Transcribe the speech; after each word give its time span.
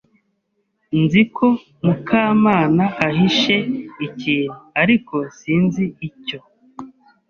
Nzi 1.01 1.21
ko 1.35 1.47
Mukamana 1.85 2.85
ahishe 3.07 3.55
ikintu, 4.07 4.57
ariko 4.81 5.15
sinzi 5.39 5.83
icyo. 6.07 6.39